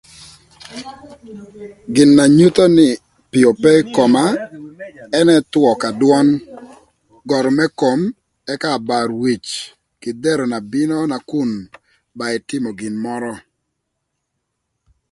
[1.93, 2.87] Gin na nyutho nï
[3.31, 4.23] pii ope ï koma
[5.19, 6.27] ënë thwö ka dwön,
[7.29, 7.99] görü më kom
[8.53, 9.45] ëka abarwic
[10.01, 11.49] kï dhero na bino nakun
[12.17, 13.33] ba ïtïmö gin mörö.